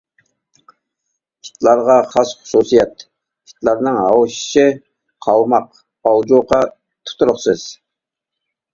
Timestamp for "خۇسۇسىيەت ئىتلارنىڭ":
2.39-4.01